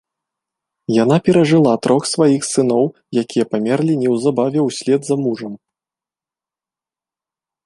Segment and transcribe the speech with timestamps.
[1.03, 2.83] Яна перажыла трох сваіх сыноў,
[3.25, 5.53] якія памерлі неўзабаве ўслед за мужам.